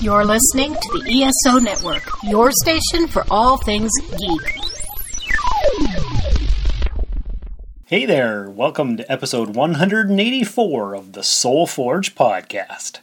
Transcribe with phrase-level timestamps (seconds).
[0.00, 4.58] You're listening to the ESO Network, your station for all things geek.
[7.84, 13.00] Hey there, welcome to episode 184 of the Soul Forge podcast.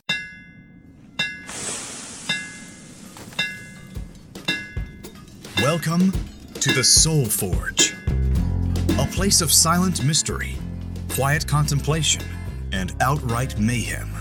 [5.58, 6.12] Welcome
[6.56, 7.96] to the Soul Forge,
[9.00, 10.58] a place of silent mystery,
[11.10, 12.24] quiet contemplation,
[12.72, 14.21] and outright mayhem.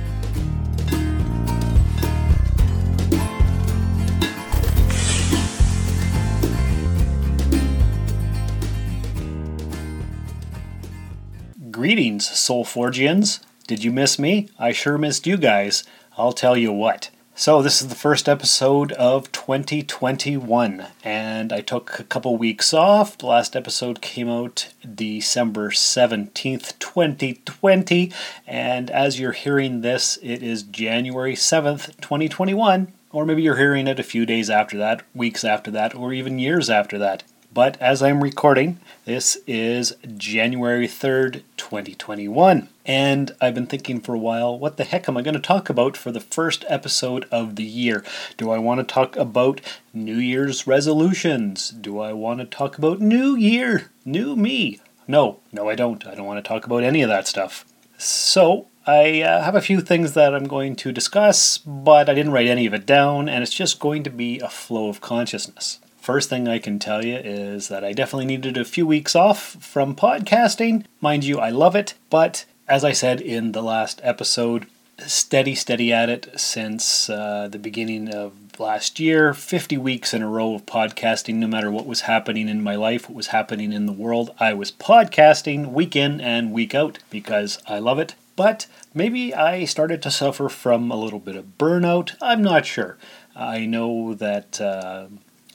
[11.81, 13.39] Greetings, Soul Forgians.
[13.65, 14.49] Did you miss me?
[14.59, 15.83] I sure missed you guys.
[16.15, 17.09] I'll tell you what.
[17.33, 23.17] So, this is the first episode of 2021, and I took a couple weeks off.
[23.17, 28.11] The last episode came out December 17th, 2020,
[28.45, 33.99] and as you're hearing this, it is January 7th, 2021, or maybe you're hearing it
[33.99, 37.23] a few days after that, weeks after that, or even years after that.
[37.53, 42.69] But as I'm recording, this is January 3rd, 2021.
[42.85, 45.69] And I've been thinking for a while, what the heck am I going to talk
[45.69, 48.05] about for the first episode of the year?
[48.37, 49.59] Do I want to talk about
[49.93, 51.71] New Year's resolutions?
[51.71, 54.79] Do I want to talk about New Year, New Me?
[55.05, 56.07] No, no, I don't.
[56.07, 57.65] I don't want to talk about any of that stuff.
[57.97, 62.31] So, I uh, have a few things that I'm going to discuss, but I didn't
[62.31, 65.80] write any of it down, and it's just going to be a flow of consciousness.
[66.01, 69.39] First thing I can tell you is that I definitely needed a few weeks off
[69.63, 70.83] from podcasting.
[70.99, 74.65] Mind you, I love it, but as I said in the last episode,
[74.97, 79.31] steady, steady at it since uh, the beginning of last year.
[79.35, 83.07] 50 weeks in a row of podcasting, no matter what was happening in my life,
[83.07, 84.33] what was happening in the world.
[84.39, 88.15] I was podcasting week in and week out because I love it.
[88.35, 88.65] But
[88.95, 92.15] maybe I started to suffer from a little bit of burnout.
[92.19, 92.97] I'm not sure.
[93.35, 94.59] I know that.
[94.59, 95.05] Uh,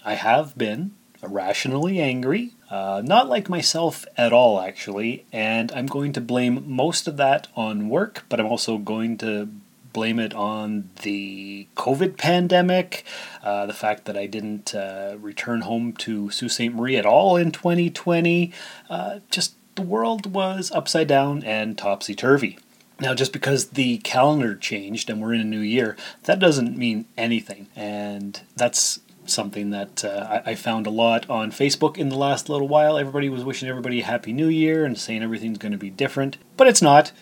[0.07, 6.13] I have been irrationally angry, uh, not like myself at all, actually, and I'm going
[6.13, 9.49] to blame most of that on work, but I'm also going to
[9.93, 13.05] blame it on the COVID pandemic,
[13.43, 16.73] uh, the fact that I didn't uh, return home to Sault Ste.
[16.73, 18.53] Marie at all in 2020.
[18.89, 22.59] Uh, just the world was upside down and topsy turvy.
[23.01, 27.07] Now, just because the calendar changed and we're in a new year, that doesn't mean
[27.17, 27.67] anything.
[27.75, 29.01] And that's
[29.31, 32.99] something that uh, I, I, found a lot on Facebook in the last little while.
[32.99, 36.37] Everybody was wishing everybody a happy new year and saying everything's going to be different,
[36.57, 37.13] but it's not.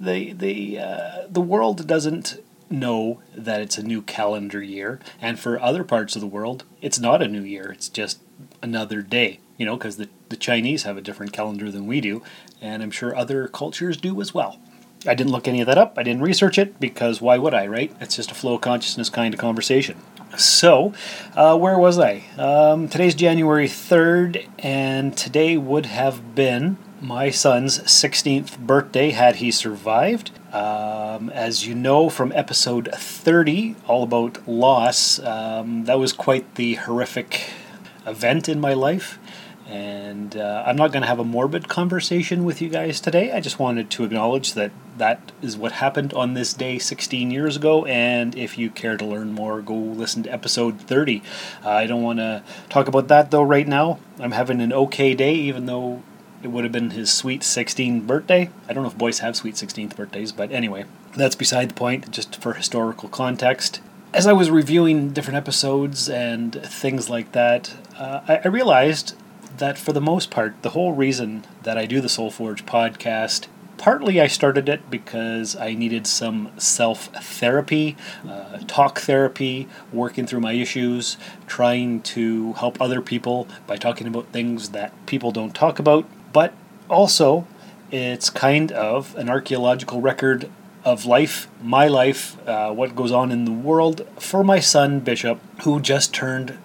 [0.00, 5.60] The the uh, the world doesn't know that it's a new calendar year, and for
[5.60, 7.72] other parts of the world, it's not a new year.
[7.72, 8.20] It's just
[8.62, 9.40] another day.
[9.56, 12.22] You know, because the the Chinese have a different calendar than we do,
[12.60, 14.58] and I'm sure other cultures do as well.
[15.06, 15.98] I didn't look any of that up.
[15.98, 17.94] I didn't research it because why would I, right?
[18.00, 19.98] It's just a flow of consciousness kind of conversation.
[20.36, 20.92] So,
[21.36, 22.24] uh, where was I?
[22.38, 29.50] Um, today's January 3rd, and today would have been my son's 16th birthday had he
[29.50, 30.32] survived.
[30.52, 36.74] Um, as you know from episode 30, all about loss, um, that was quite the
[36.74, 37.50] horrific
[38.06, 39.18] event in my life.
[39.66, 43.32] And uh, I'm not going to have a morbid conversation with you guys today.
[43.32, 47.56] I just wanted to acknowledge that that is what happened on this day 16 years
[47.56, 47.84] ago.
[47.86, 51.22] And if you care to learn more, go listen to episode 30.
[51.64, 53.98] Uh, I don't want to talk about that though right now.
[54.18, 56.02] I'm having an okay day, even though
[56.42, 58.50] it would have been his sweet 16th birthday.
[58.68, 60.84] I don't know if boys have sweet 16th birthdays, but anyway,
[61.16, 63.80] that's beside the point, just for historical context.
[64.12, 69.14] As I was reviewing different episodes and things like that, uh, I, I realized
[69.58, 73.46] that for the most part, the whole reason that I do the Soul Forge podcast,
[73.76, 77.96] partly I started it because I needed some self therapy,
[78.28, 81.16] uh, talk therapy, working through my issues,
[81.46, 86.06] trying to help other people by talking about things that people don't talk about.
[86.32, 86.54] But
[86.88, 87.46] also,
[87.90, 90.50] it's kind of an archaeological record
[90.84, 95.40] of life, my life, uh, what goes on in the world for my son Bishop,
[95.62, 96.58] who just turned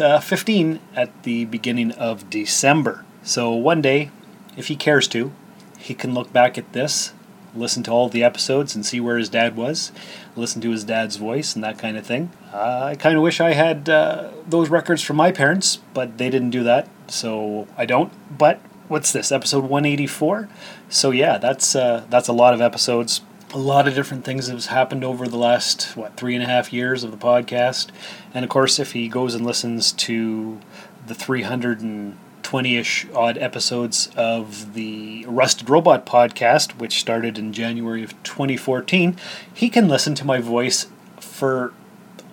[0.00, 3.04] uh, 15 at the beginning of December.
[3.22, 4.10] So one day,
[4.56, 5.32] if he cares to,
[5.78, 7.12] he can look back at this,
[7.54, 9.92] listen to all the episodes, and see where his dad was,
[10.34, 12.30] listen to his dad's voice, and that kind of thing.
[12.52, 16.30] Uh, I kind of wish I had uh, those records from my parents, but they
[16.30, 18.12] didn't do that, so I don't.
[18.36, 19.32] But what's this?
[19.32, 20.48] Episode 184.
[20.88, 23.20] So yeah, that's uh, that's a lot of episodes.
[23.56, 26.74] A lot of different things has happened over the last what three and a half
[26.74, 27.88] years of the podcast,
[28.34, 30.60] and of course, if he goes and listens to
[31.06, 39.16] the 320-ish odd episodes of the Rusted Robot podcast, which started in January of 2014,
[39.54, 40.88] he can listen to my voice
[41.18, 41.72] for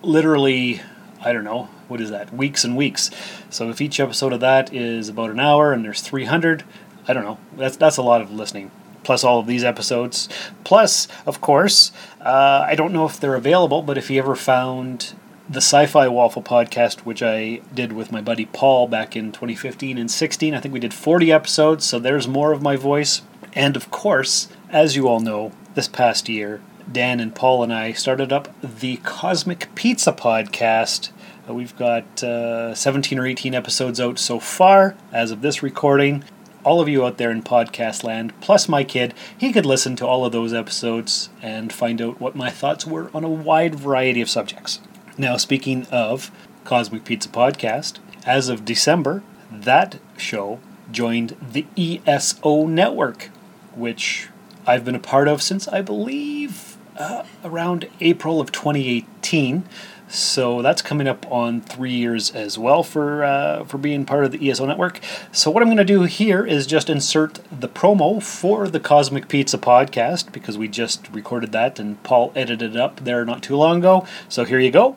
[0.02, 0.82] literally
[1.22, 3.10] I don't know, what is that, weeks and weeks.
[3.48, 6.64] So if each episode of that is about an hour and there's 300,
[7.08, 8.70] I don't know, that's, that's a lot of listening.
[9.04, 10.28] Plus all of these episodes.
[10.64, 15.14] Plus, of course, uh, I don't know if they're available, but if you ever found
[15.48, 19.98] the Sci Fi Waffle podcast, which I did with my buddy Paul back in 2015
[19.98, 23.22] and 16, I think we did 40 episodes, so there's more of my voice.
[23.52, 26.60] And of course, as you all know, this past year,
[26.90, 31.10] Dan and Paul and I started up the Cosmic Pizza podcast.
[31.48, 36.24] Uh, we've got uh, 17 or 18 episodes out so far as of this recording.
[36.64, 40.06] All of you out there in podcast land, plus my kid, he could listen to
[40.06, 44.22] all of those episodes and find out what my thoughts were on a wide variety
[44.22, 44.80] of subjects.
[45.18, 46.30] Now, speaking of
[46.64, 49.22] Cosmic Pizza Podcast, as of December,
[49.52, 50.58] that show
[50.90, 53.30] joined the ESO network,
[53.74, 54.28] which
[54.66, 59.64] I've been a part of since I believe uh, around April of 2018.
[60.08, 64.32] So that's coming up on three years as well for uh, for being part of
[64.32, 65.00] the ESO network.
[65.32, 69.28] So what I'm going to do here is just insert the promo for the Cosmic
[69.28, 73.56] Pizza podcast because we just recorded that and Paul edited it up there not too
[73.56, 74.06] long ago.
[74.28, 74.96] So here you go.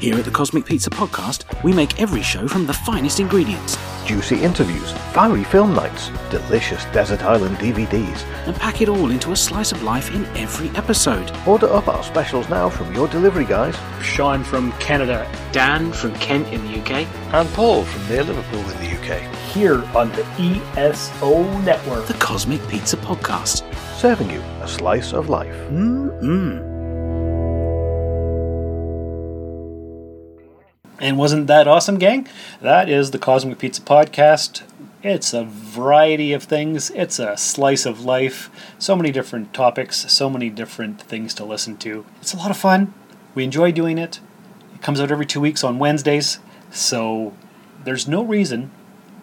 [0.00, 3.76] Here at the Cosmic Pizza Podcast, we make every show from the finest ingredients
[4.08, 9.36] juicy interviews, fiery film nights, delicious Desert Island DVDs, and pack it all into a
[9.36, 11.30] slice of life in every episode.
[11.46, 13.76] Order up our specials now from your delivery guys.
[14.02, 18.78] Sean from Canada, Dan from Kent in the UK, and Paul from near Liverpool in
[18.78, 19.20] the UK.
[19.52, 23.62] Here on the ESO Network, the Cosmic Pizza Podcast,
[23.98, 25.54] serving you a slice of life.
[25.68, 26.67] Mmm.
[31.00, 32.26] And wasn't that awesome, gang?
[32.60, 34.62] That is the Cosmic Pizza Podcast.
[35.00, 38.50] It's a variety of things, it's a slice of life,
[38.80, 42.04] so many different topics, so many different things to listen to.
[42.20, 42.92] It's a lot of fun.
[43.36, 44.18] We enjoy doing it.
[44.74, 46.40] It comes out every two weeks on Wednesdays,
[46.72, 47.32] so
[47.84, 48.72] there's no reason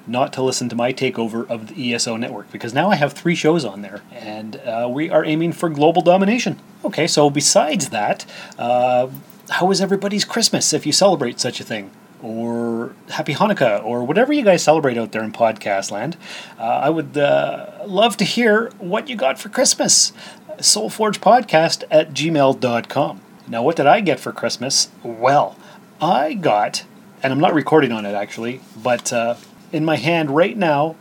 [0.08, 3.36] not to listen to my takeover of the ESO network because now I have three
[3.36, 6.62] shows on there and uh, we are aiming for global domination.
[6.86, 8.26] Okay, so besides that,
[8.58, 9.10] uh,
[9.50, 11.92] how was everybody's Christmas if you celebrate such a thing?
[12.22, 16.18] Or Happy Hanukkah, or whatever you guys celebrate out there in podcast land.
[16.58, 20.12] Uh, I would uh, love to hear what you got for Christmas.
[20.58, 23.22] Soulforgepodcast at gmail.com.
[23.48, 24.90] Now, what did I get for Christmas?
[25.04, 25.56] Well,
[26.02, 26.86] I got,
[27.22, 29.36] and I'm not recording on it actually, but uh,
[29.72, 30.96] in my hand right now,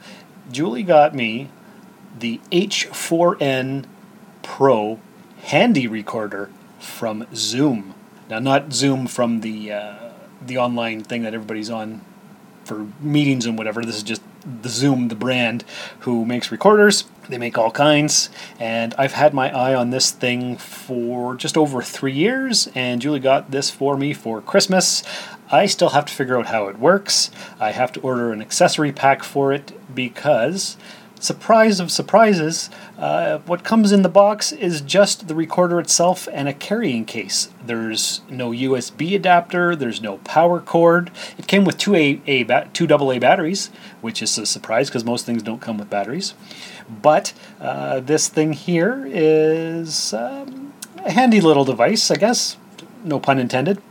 [0.51, 1.49] Julie got me
[2.19, 3.87] the H4n
[4.43, 5.01] Pro
[5.45, 7.95] handy recorder from Zoom.
[8.29, 9.95] Now, not Zoom from the uh,
[10.45, 12.03] the online thing that everybody's on
[12.65, 13.83] for meetings and whatever.
[13.85, 14.23] This is just
[14.63, 15.65] the Zoom, the brand,
[16.01, 17.05] who makes recorders.
[17.29, 18.29] They make all kinds,
[18.59, 22.69] and I've had my eye on this thing for just over three years.
[22.75, 25.03] And Julie got this for me for Christmas.
[25.51, 27.31] I still have to figure out how it works.
[27.59, 30.77] I have to order an accessory pack for it because
[31.19, 36.49] surprise of surprises, uh, what comes in the box is just the recorder itself and
[36.49, 37.49] a carrying case.
[37.65, 41.11] There's no USB adapter, there's no power cord.
[41.37, 43.71] It came with two A, a two AA batteries,
[44.01, 46.35] which is a surprise because most things don't come with batteries.
[46.89, 50.73] But uh, this thing here is um,
[51.05, 52.57] a handy little device, I guess.
[53.03, 53.83] No pun intended.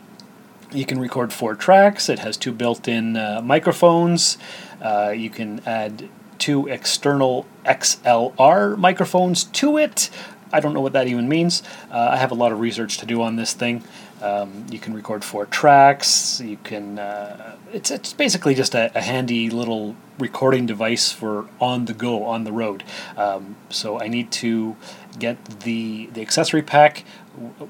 [0.71, 2.09] You can record four tracks.
[2.09, 4.37] It has two built-in uh, microphones.
[4.81, 6.09] Uh, you can add
[6.43, 10.09] two external XLR microphones to it.
[10.51, 11.63] I don't know what that even means.
[11.89, 13.81] Uh, I have a lot of research to do on this thing.
[14.21, 16.41] Um, you can record four tracks.
[16.41, 16.99] You can.
[16.99, 22.25] Uh, it's it's basically just a, a, handy little recording device for on the go
[22.25, 22.83] on the road.
[23.15, 24.75] Um, so I need to
[25.17, 27.05] get the the accessory pack.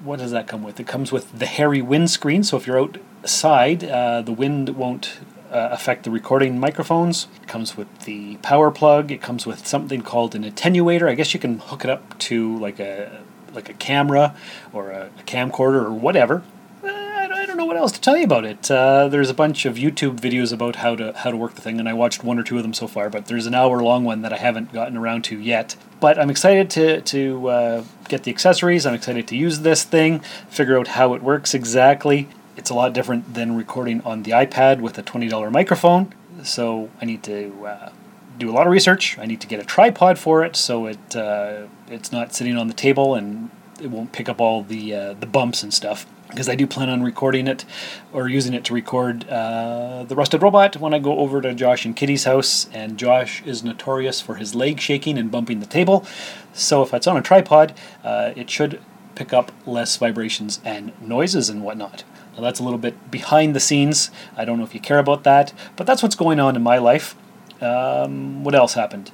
[0.04, 0.80] What does that come with?
[0.80, 2.44] It comes with the hairy windscreen.
[2.44, 5.20] So if you're outside, uh, the wind won't
[5.54, 7.28] uh, affect the recording microphones.
[7.42, 9.12] It comes with the power plug.
[9.12, 11.08] It comes with something called an attenuator.
[11.08, 13.22] I guess you can hook it up to like a
[13.54, 14.36] like a camera
[14.74, 16.44] or a, a camcorder or whatever.
[16.84, 18.72] Uh, I don't know what else to tell you about it.
[18.72, 21.80] Uh, there's a bunch of YouTube videos about how to how to work the thing,
[21.80, 23.12] and I watched one or two of them so far.
[23.12, 25.76] But there's an hour long one that I haven't gotten around to yet.
[26.00, 28.88] But I'm excited to to uh, get the accessories.
[28.88, 32.94] I'm excited to use this thing, figure out how it works exactly it's a lot
[32.94, 36.14] different than recording on the iPad with a $20 microphone.
[36.44, 37.92] So I need to uh,
[38.38, 39.18] do a lot of research.
[39.20, 42.68] I need to get a tripod for it so it uh, it's not sitting on
[42.68, 43.50] the table and
[43.82, 46.06] it won't pick up all the uh, the bumps and stuff.
[46.30, 47.64] Because I do plan on recording it
[48.12, 51.86] or using it to record uh, the Rusted Robot when I go over to Josh
[51.86, 52.68] and Kitty's house.
[52.74, 56.08] And Josh is notorious for his leg shaking and bumping the table.
[56.52, 58.82] So if it's on a tripod, uh, it should
[59.14, 62.04] pick up less vibrations and noises and whatnot.
[62.36, 64.12] Now that's a little bit behind the scenes.
[64.36, 66.78] I don't know if you care about that, but that's what's going on in my
[66.78, 67.16] life.
[67.62, 69.12] Um, what else happened?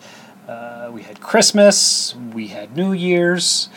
[0.48, 3.70] Uh, we had Christmas, we had New Year's.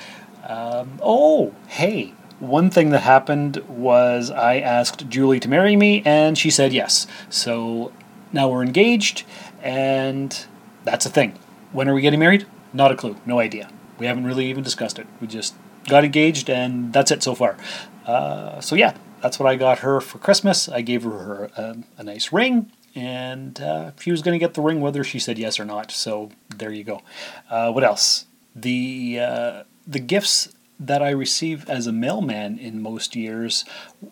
[0.48, 6.36] Um, oh, hey, one thing that happened was I asked Julie to marry me, and
[6.36, 7.06] she said yes.
[7.28, 7.92] So
[8.32, 9.24] now we're engaged,
[9.62, 10.44] and
[10.84, 11.38] that's a thing.
[11.72, 12.46] When are we getting married?
[12.72, 13.70] Not a clue, no idea.
[13.98, 15.06] We haven't really even discussed it.
[15.20, 15.54] We just
[15.88, 17.56] got engaged, and that's it so far.
[18.06, 20.68] Uh, so yeah, that's what I got her for Christmas.
[20.68, 24.60] I gave her a, a nice ring, and uh, she was going to get the
[24.60, 25.90] ring whether she said yes or not.
[25.90, 27.02] So there you go.
[27.48, 28.26] Uh, what else?
[28.54, 30.52] The uh, the gifts
[30.86, 33.64] that I receive as a mailman in most years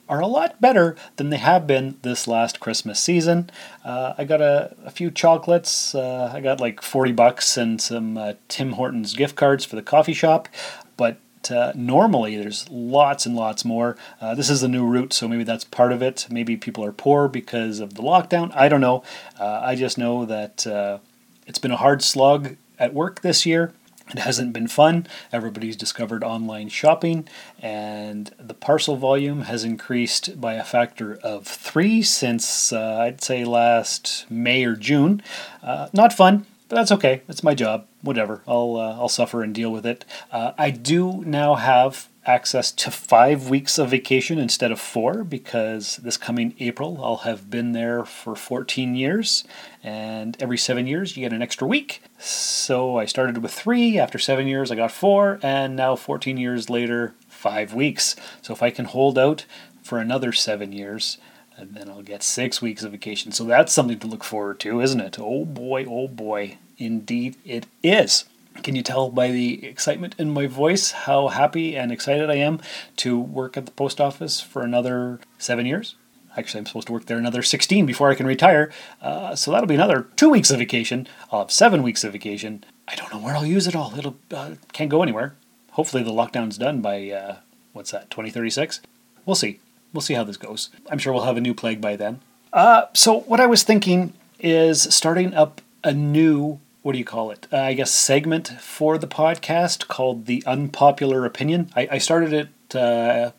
[0.09, 3.51] are a lot better than they have been this last Christmas season.
[3.85, 5.95] Uh, I got a, a few chocolates.
[5.95, 9.83] Uh, I got like 40 bucks and some uh, Tim Hortons gift cards for the
[9.83, 10.49] coffee shop.
[10.97, 11.19] But
[11.51, 13.97] uh, normally there's lots and lots more.
[14.21, 16.27] Uh, this is a new route, so maybe that's part of it.
[16.29, 18.51] Maybe people are poor because of the lockdown.
[18.55, 19.05] I don't know.
[19.39, 20.99] Uh, I just know that uh,
[21.47, 23.73] it's been a hard slog at work this year.
[24.13, 25.07] It hasn't been fun.
[25.33, 27.29] Everybody's discovered online shopping,
[27.61, 33.45] and the parcel volume has increased by a factor of three since uh, I'd say
[33.45, 35.23] last May or June.
[35.63, 37.23] Uh, not fun, but that's okay.
[37.29, 37.87] It's my job.
[38.01, 38.43] Whatever.
[38.47, 40.05] I'll uh, I'll suffer and deal with it.
[40.31, 45.97] Uh, I do now have access to five weeks of vacation instead of four because
[45.97, 49.43] this coming April I'll have been there for 14 years,
[49.83, 52.03] and every seven years you get an extra week.
[52.19, 53.99] So I started with three.
[53.99, 58.15] After seven years, I got four, and now 14 years later, five weeks.
[58.43, 59.45] So if I can hold out
[59.83, 61.19] for another seven years
[61.61, 63.33] and then I'll get six weeks of vacation.
[63.33, 65.19] So that's something to look forward to, isn't it?
[65.21, 66.57] Oh boy, oh boy.
[66.79, 68.25] Indeed, it is.
[68.63, 72.61] Can you tell by the excitement in my voice how happy and excited I am
[72.97, 75.95] to work at the post office for another seven years?
[76.37, 78.73] Actually, I'm supposed to work there another 16 before I can retire.
[79.03, 81.07] Uh, so that'll be another two weeks of vacation.
[81.31, 82.65] I'll have seven weeks of vacation.
[82.89, 83.93] I don't know where I'll use it all.
[83.97, 85.35] It'll uh, can't go anywhere.
[85.73, 87.37] Hopefully, the lockdown's done by uh,
[87.73, 88.81] what's that, 2036?
[89.27, 89.61] We'll see
[89.93, 90.71] we'll see how this goes.
[90.91, 92.21] I'm sure we'll have a new plague by then.
[92.53, 97.31] Uh, so what I was thinking is starting up a new what do you call
[97.31, 97.47] it?
[97.53, 101.71] Uh, I guess segment for the podcast called the unpopular opinion.
[101.77, 103.33] I, I started it uh,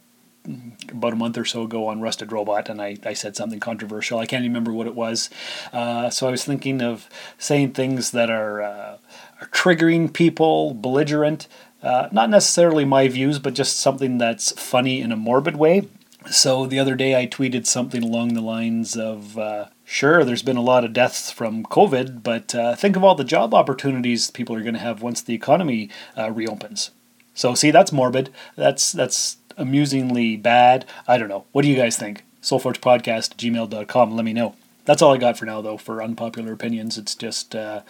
[0.89, 4.19] about a month or so ago on Rusted Robot, and I, I said something controversial.
[4.19, 5.29] I can't remember what it was.
[5.73, 8.97] Uh, so I was thinking of saying things that are, uh,
[9.41, 11.47] are triggering people, belligerent.
[11.81, 15.87] Uh, not necessarily my views, but just something that's funny in a morbid way.
[16.29, 20.55] So the other day I tweeted something along the lines of uh, Sure, there's been
[20.55, 24.55] a lot of deaths from COVID, but uh, think of all the job opportunities people
[24.55, 26.91] are going to have once the economy uh, reopens.
[27.33, 28.29] So, see, that's morbid.
[28.55, 30.85] That's that's amusingly bad.
[31.09, 31.43] I don't know.
[31.51, 32.23] What do you guys think?
[32.41, 34.15] Soulforgepodcast gmail.com.
[34.15, 34.55] Let me know.
[34.85, 36.97] That's all I got for now, though, for unpopular opinions.
[36.97, 37.81] It's just, uh,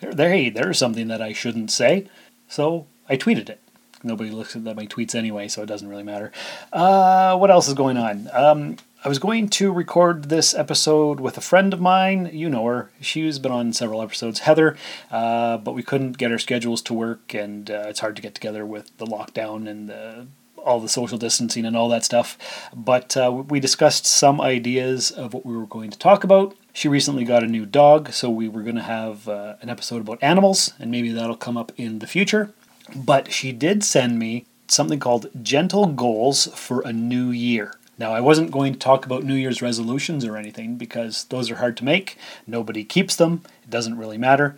[0.00, 2.08] there, hey, there's something that I shouldn't say.
[2.46, 3.60] So I tweeted it.
[4.08, 6.32] Nobody looks at my tweets anyway, so it doesn't really matter.
[6.72, 8.28] Uh, what else is going on?
[8.32, 12.30] Um, I was going to record this episode with a friend of mine.
[12.32, 12.90] You know her.
[13.02, 14.78] She's been on several episodes, Heather,
[15.10, 18.34] uh, but we couldn't get our schedules to work, and uh, it's hard to get
[18.34, 22.38] together with the lockdown and the, all the social distancing and all that stuff.
[22.74, 26.56] But uh, we discussed some ideas of what we were going to talk about.
[26.72, 30.00] She recently got a new dog, so we were going to have uh, an episode
[30.00, 32.54] about animals, and maybe that'll come up in the future.
[32.94, 37.74] But she did send me something called Gentle Goals for a New Year.
[37.98, 41.56] Now, I wasn't going to talk about New Year's resolutions or anything because those are
[41.56, 42.16] hard to make.
[42.46, 43.42] Nobody keeps them.
[43.64, 44.56] It doesn't really matter.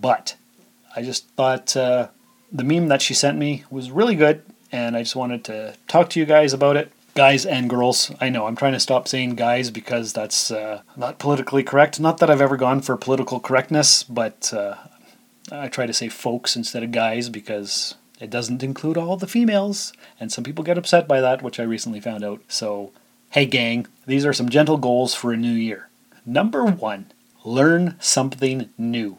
[0.00, 0.36] But
[0.94, 2.08] I just thought uh,
[2.52, 6.10] the meme that she sent me was really good, and I just wanted to talk
[6.10, 6.92] to you guys about it.
[7.14, 8.10] Guys and girls.
[8.20, 12.00] I know I'm trying to stop saying guys because that's uh, not politically correct.
[12.00, 14.74] Not that I've ever gone for political correctness, but uh,
[15.60, 19.92] I try to say folks instead of guys because it doesn't include all the females,
[20.20, 22.40] and some people get upset by that, which I recently found out.
[22.48, 22.92] So,
[23.30, 25.88] hey, gang, these are some gentle goals for a new year.
[26.24, 27.06] Number one,
[27.44, 29.18] learn something new.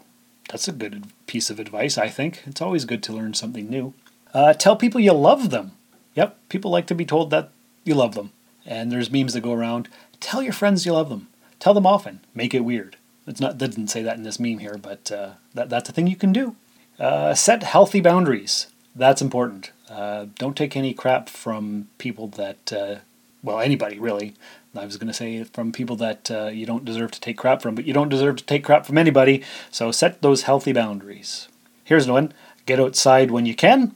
[0.50, 2.44] That's a good piece of advice, I think.
[2.46, 3.94] It's always good to learn something new.
[4.34, 5.72] Uh, tell people you love them.
[6.16, 7.52] Yep, people like to be told that
[7.84, 8.32] you love them.
[8.66, 9.88] and there's memes that go around.
[10.20, 11.28] Tell your friends you love them.
[11.60, 12.22] Tell them often.
[12.34, 12.96] Make it weird.
[13.28, 15.92] It's not that didn't say that in this meme here, but uh, that, that's a
[15.92, 16.56] thing you can do.
[17.00, 18.68] Uh, set healthy boundaries.
[18.96, 19.72] That's important.
[19.90, 22.96] Uh, don't take any crap from people that, uh,
[23.44, 24.36] well, anybody really.
[24.76, 27.62] I was going to say from people that uh, you don't deserve to take crap
[27.62, 29.44] from, but you don't deserve to take crap from anybody.
[29.72, 31.48] So set those healthy boundaries.
[31.84, 32.34] Here's one
[32.66, 33.96] get outside when you can.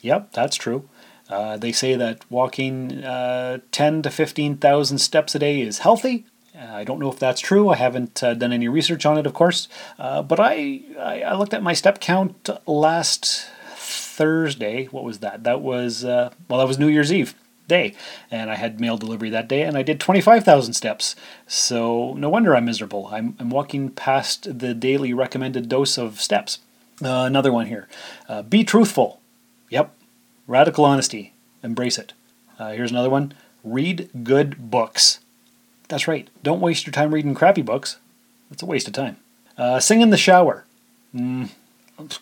[0.00, 0.88] Yep, that's true.
[1.28, 6.24] Uh, they say that walking uh, 10 to 15,000 steps a day is healthy.
[6.58, 7.68] Uh, I don't know if that's true.
[7.68, 9.68] I haven't uh, done any research on it, of course.
[9.98, 14.86] Uh, but I, I, I, looked at my step count last Thursday.
[14.86, 15.44] What was that?
[15.44, 17.34] That was, uh, well, that was New Year's Eve
[17.68, 17.94] day.
[18.30, 21.14] And I had mail delivery that day, and I did 25,000 steps.
[21.46, 23.08] So no wonder I'm miserable.
[23.12, 26.58] I'm, I'm walking past the daily recommended dose of steps.
[27.00, 27.86] Uh, another one here.
[28.28, 29.20] Uh, be truthful.
[29.70, 29.94] Yep.
[30.48, 31.34] Radical honesty.
[31.62, 32.14] Embrace it.
[32.58, 33.34] Here's another one.
[33.62, 35.20] Read good books.
[35.88, 36.28] That's right.
[36.42, 37.98] Don't waste your time reading crappy books.
[38.50, 39.16] It's a waste of time.
[39.56, 40.64] Uh, sing in the shower.
[41.14, 41.50] Mm,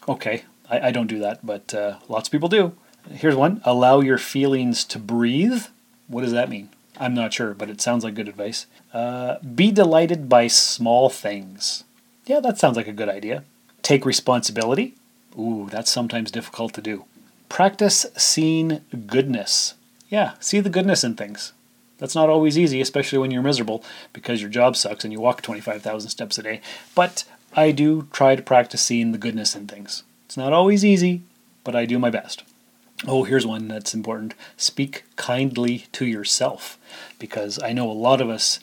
[0.08, 0.44] okay.
[0.70, 2.74] I, I, don't do that, but uh, lots of people do.
[3.10, 5.64] Here's one allow your feelings to breathe.
[6.08, 6.70] What does that mean?
[6.98, 8.66] I'm not sure, but it sounds like good advice.
[8.92, 11.84] Uh, be delighted by small things.
[12.24, 13.44] Yeah, that sounds like a good idea.
[13.82, 14.94] Take responsibility.
[15.38, 17.04] Ooh, that's sometimes difficult to do.
[17.48, 19.74] Practice seeing goodness.
[20.08, 21.52] Yeah, see the goodness in things.
[21.98, 25.42] That's not always easy, especially when you're miserable because your job sucks and you walk
[25.42, 26.60] 25,000 steps a day.
[26.94, 27.24] But
[27.54, 30.02] I do try to practice seeing the goodness in things.
[30.26, 31.22] It's not always easy,
[31.64, 32.44] but I do my best.
[33.06, 34.34] Oh, here's one that's important.
[34.56, 36.78] Speak kindly to yourself
[37.18, 38.60] because I know a lot of us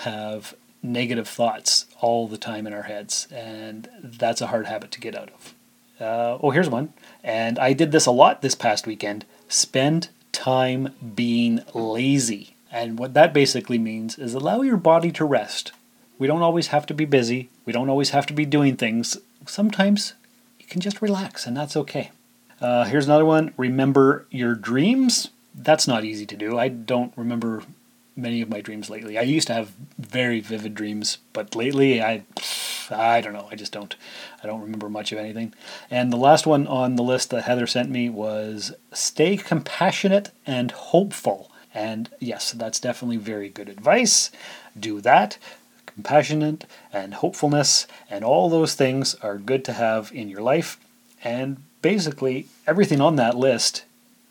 [0.00, 5.00] have negative thoughts all the time in our heads, and that's a hard habit to
[5.00, 5.54] get out of.
[6.00, 6.92] Uh, oh, here's one.
[7.22, 9.26] And I did this a lot this past weekend.
[9.48, 12.56] Spend time being lazy.
[12.70, 15.72] And what that basically means is allow your body to rest.
[16.18, 19.16] We don't always have to be busy, we don't always have to be doing things.
[19.46, 20.14] Sometimes
[20.58, 22.10] you can just relax, and that's okay.
[22.60, 23.54] Uh, here's another one.
[23.56, 25.30] Remember your dreams.
[25.54, 26.58] That's not easy to do.
[26.58, 27.62] I don't remember
[28.16, 29.18] many of my dreams lately.
[29.18, 32.24] I used to have very vivid dreams, but lately I
[32.90, 33.48] I don't know.
[33.50, 33.94] I just don't
[34.42, 35.54] I don't remember much of anything.
[35.90, 40.70] And the last one on the list that Heather sent me was stay compassionate and
[40.70, 41.50] hopeful.
[41.74, 44.30] And yes, that's definitely very good advice.
[44.78, 45.38] Do that.
[45.86, 50.78] Compassionate and hopefulness and all those things are good to have in your life.
[51.22, 53.84] And basically, everything on that list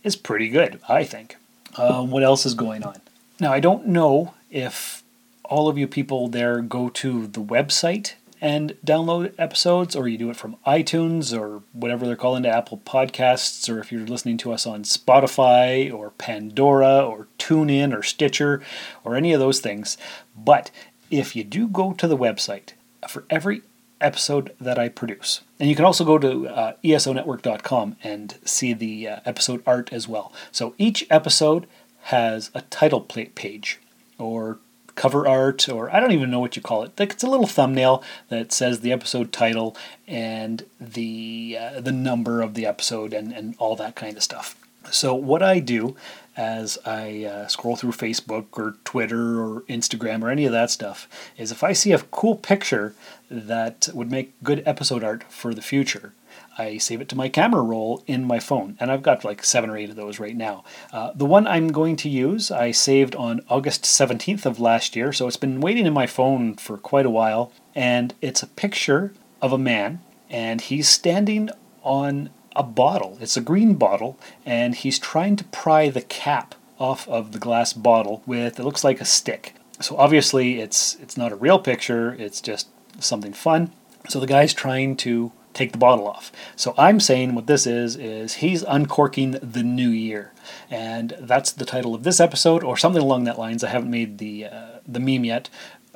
[0.04, 1.38] is pretty good, I think.
[1.78, 3.02] Um, what else is going on?
[3.40, 5.04] Now, I don't know if
[5.44, 10.30] all of you people there go to the website and download episodes, or you do
[10.30, 14.52] it from iTunes or whatever they're calling to Apple Podcasts, or if you're listening to
[14.52, 18.62] us on Spotify or Pandora or TuneIn or Stitcher
[19.04, 19.98] or any of those things.
[20.36, 20.72] But
[21.12, 22.74] if you do go to the website,
[23.08, 23.62] for every
[24.02, 25.42] episode that I produce.
[25.60, 30.08] And you can also go to uh, esonetwork.com and see the uh, episode art as
[30.08, 30.32] well.
[30.52, 31.68] So each episode
[32.04, 33.80] has a title page
[34.18, 34.60] or
[35.00, 36.92] cover art, or I don't even know what you call it.
[37.00, 42.54] It's a little thumbnail that says the episode title and the uh, the number of
[42.54, 44.58] the episode and, and all that kind of stuff.
[44.92, 45.96] So what I do
[46.40, 51.10] as I uh, scroll through Facebook or Twitter or Instagram or any of that stuff
[51.38, 52.96] is if I see a cool picture
[53.30, 56.14] that would make good episode art for the future,
[56.58, 59.70] I save it to my camera roll in my phone, and I've got like seven
[59.70, 60.64] or eight of those right now.
[60.94, 65.12] Uh, the one I'm going to use, I saved on August 17th of last year,
[65.12, 69.12] so it's been waiting in my phone for quite a while, and it's a picture
[69.42, 70.00] of a man,
[70.30, 71.50] and he's standing
[71.84, 73.18] on a bottle.
[73.22, 77.74] It's a green bottle, and he's trying to pry the cap off of the glass
[77.74, 79.54] bottle with it looks like a stick.
[79.82, 82.68] So obviously it's it's not a real picture, it's just
[83.00, 83.72] something fun.
[84.08, 86.32] So the guy's trying to take the bottle off.
[86.56, 90.32] So I'm saying what this is is he's uncorking the new year.
[90.70, 93.64] And that's the title of this episode or something along that lines.
[93.64, 95.50] I haven't made the uh, the meme yet,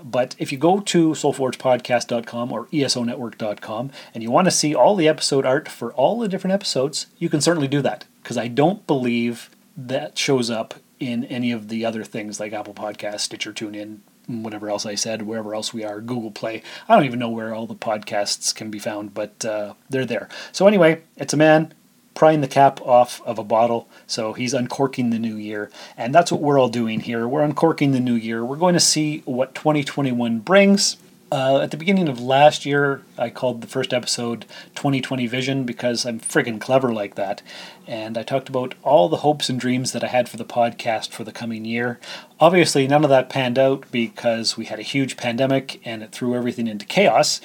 [0.04, 5.08] but if you go to soulforgepodcast.com or esonetwork.com and you want to see all the
[5.08, 8.86] episode art for all the different episodes, you can certainly do that because I don't
[8.86, 14.00] believe that shows up in any of the other things like Apple Podcast, Stitcher, TuneIn,
[14.28, 16.62] whatever else I said, wherever else we are, Google Play.
[16.88, 20.30] I don't even know where all the podcasts can be found, but uh, they're there.
[20.52, 21.74] So anyway, it's a man
[22.14, 23.88] prying the cap off of a bottle.
[24.08, 25.72] So he's uncorking the new year.
[25.98, 27.28] And that's what we're all doing here.
[27.28, 28.46] We're uncorking the new year.
[28.46, 30.98] We're going to see what 2021 brings.
[31.34, 34.46] Uh, at the beginning of last year, I called the first episode
[34.76, 37.42] 2020 Vision because I'm friggin' clever like that.
[37.88, 41.10] And I talked about all the hopes and dreams that I had for the podcast
[41.10, 42.00] for the coming year.
[42.40, 46.36] Obviously, none of that panned out because we had a huge pandemic and it threw
[46.36, 47.42] everything into chaos.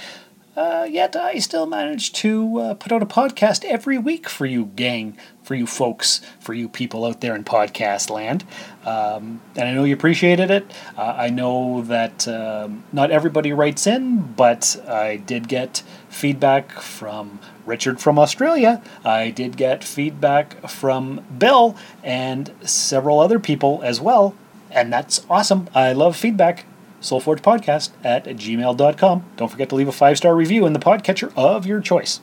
[0.59, 4.65] Uh, yet I still managed to uh, put out a podcast every week for you,
[4.75, 8.45] gang, for you folks, for you people out there in podcast land.
[8.85, 10.69] Um, and I know you appreciated it.
[10.97, 17.39] Uh, I know that um, not everybody writes in, but I did get feedback from
[17.65, 18.83] Richard from Australia.
[19.05, 24.35] I did get feedback from Bill and several other people as well.
[24.73, 25.69] And that's awesome.
[25.73, 26.65] I love feedback
[27.01, 29.25] soulforgepodcast at gmail.com.
[29.37, 32.21] Don't forget to leave a five star review in the podcatcher of your choice.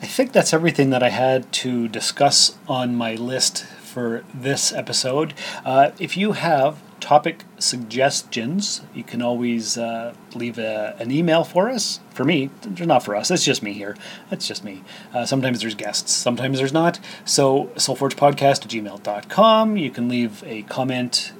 [0.00, 5.34] I think that's everything that I had to discuss on my list for this episode.
[5.64, 11.68] Uh, if you have topic suggestions, you can always uh, leave a, an email for
[11.68, 12.00] us.
[12.10, 13.30] For me, they're not for us.
[13.30, 13.96] It's just me here.
[14.30, 14.82] It's just me.
[15.12, 17.00] Uh, sometimes there's guests, sometimes there's not.
[17.24, 19.76] So, soulforgepodcast at gmail.com.
[19.76, 21.32] You can leave a comment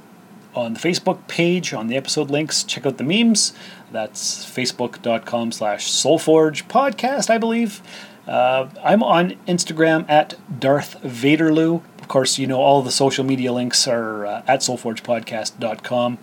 [0.54, 2.64] on the Facebook page on the episode links.
[2.64, 3.52] Check out the memes.
[3.90, 7.82] That's facebook.com slash soulforge podcast, I believe.
[8.26, 11.82] Uh, I'm on Instagram at Darth Vaderloo.
[12.00, 16.18] Of course, you know all the social media links are uh, at soulforgepodcast.com.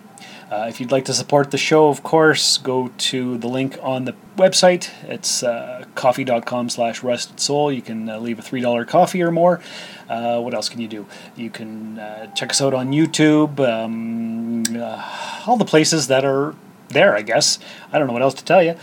[0.50, 4.04] Uh, if you'd like to support the show, of course, go to the link on
[4.04, 4.90] the website.
[5.02, 7.72] It's uh, ko-fi.com slash rusted soul.
[7.72, 9.60] You can uh, leave a $3 coffee or more.
[10.08, 11.06] Uh, what else can you do?
[11.34, 16.54] You can uh, check us out on YouTube, um, uh, all the places that are
[16.90, 17.58] there, I guess.
[17.92, 18.76] I don't know what else to tell you.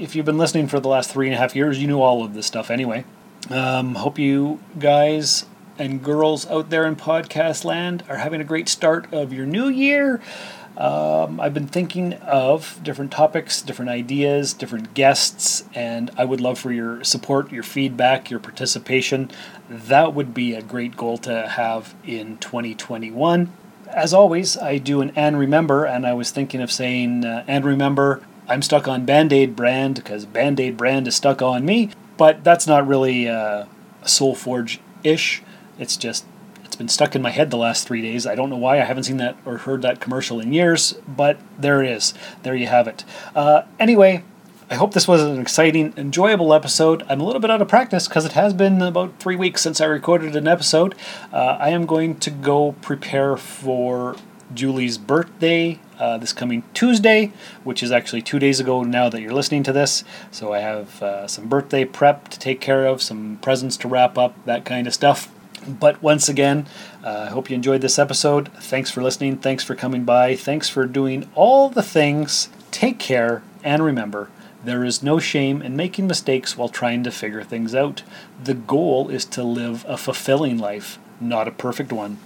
[0.00, 2.22] If you've been listening for the last three and a half years, you knew all
[2.22, 3.04] of this stuff anyway.
[3.50, 5.46] Um, hope you guys
[5.78, 9.68] and girls out there in podcast land are having a great start of your new
[9.68, 10.20] year.
[10.76, 16.58] Um, I've been thinking of different topics, different ideas, different guests, and I would love
[16.58, 19.28] for your support, your feedback, your participation.
[19.68, 23.52] That would be a great goal to have in 2021.
[23.88, 27.64] As always, I do an and remember, and I was thinking of saying uh, and
[27.64, 28.22] remember.
[28.46, 32.44] I'm stuck on Band Aid brand because Band Aid brand is stuck on me, but
[32.44, 33.66] that's not really uh,
[34.04, 35.42] Soul Forge ish.
[35.78, 36.24] It's just
[36.64, 38.26] it's been stuck in my head the last three days.
[38.26, 41.38] I don't know why I haven't seen that or heard that commercial in years, but
[41.58, 42.14] there it is.
[42.42, 43.04] There you have it.
[43.34, 44.22] Uh, anyway,
[44.70, 47.02] I hope this was an exciting, enjoyable episode.
[47.08, 49.80] I'm a little bit out of practice because it has been about three weeks since
[49.80, 50.94] I recorded an episode.
[51.32, 54.16] Uh, I am going to go prepare for
[54.52, 57.32] Julie's birthday uh, this coming Tuesday,
[57.64, 60.04] which is actually two days ago now that you're listening to this.
[60.30, 64.18] So I have uh, some birthday prep to take care of, some presents to wrap
[64.18, 65.30] up, that kind of stuff.
[65.68, 66.66] But once again,
[67.04, 68.50] uh, I hope you enjoyed this episode.
[68.54, 69.36] Thanks for listening.
[69.36, 70.34] Thanks for coming by.
[70.34, 72.48] Thanks for doing all the things.
[72.70, 74.30] Take care, and remember,
[74.64, 78.02] there is no shame in making mistakes while trying to figure things out.
[78.42, 82.18] The goal is to live a fulfilling life, not a perfect one.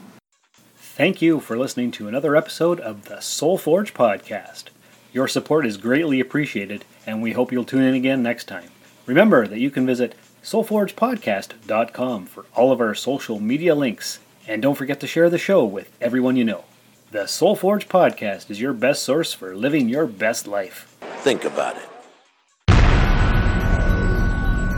[0.77, 4.65] Thank you for listening to another episode of the Soul Forge podcast.
[5.13, 8.71] Your support is greatly appreciated, and we hope you'll tune in again next time.
[9.05, 14.19] Remember that you can visit soulforgepodcast.com for all of our social media links.
[14.47, 16.65] And don't forget to share the show with everyone you know.
[17.13, 20.95] The Soul Forge Podcast is your best source for living your best life.
[21.21, 21.89] Think about it.